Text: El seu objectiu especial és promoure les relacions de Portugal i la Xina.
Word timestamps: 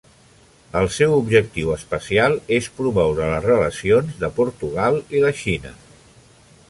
El 0.79 0.87
seu 0.93 1.11
objectiu 1.17 1.69
especial 1.73 2.37
és 2.59 2.69
promoure 2.79 3.29
les 3.33 3.45
relacions 3.51 4.17
de 4.25 4.31
Portugal 4.41 4.99
i 5.19 5.23
la 5.27 5.33
Xina. 5.43 5.77